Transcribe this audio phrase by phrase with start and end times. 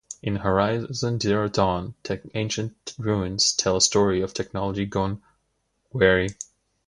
[0.23, 1.93] In Horizon Zero Dawn,
[2.33, 5.21] ancient ruins tell a story of technology gone
[5.93, 6.29] awry.